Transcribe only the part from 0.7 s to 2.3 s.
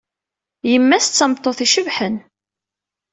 Yemma-s d tameṭṭut icebḥen.